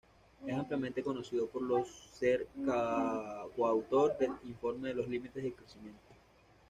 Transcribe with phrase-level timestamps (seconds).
[0.47, 2.47] Es ampliamente conocido por ser
[3.55, 6.01] coautor del informe Los límites del Crecimiento.